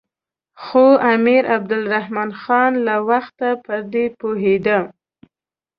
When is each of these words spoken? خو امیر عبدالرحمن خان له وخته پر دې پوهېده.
خو 0.63 0.85
امیر 1.13 1.43
عبدالرحمن 1.55 2.29
خان 2.41 2.71
له 2.87 2.95
وخته 3.09 3.49
پر 3.63 3.79
دې 3.91 4.05
پوهېده. 4.19 4.79